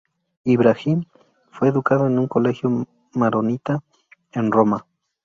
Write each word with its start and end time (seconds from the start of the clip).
Ibrahim 0.45 1.03
fue 1.51 1.67
educado 1.67 2.07
en 2.07 2.17
un 2.17 2.27
colegio 2.27 2.87
Maronita 3.13 3.83
en 4.31 4.51
Roma. 4.51 4.87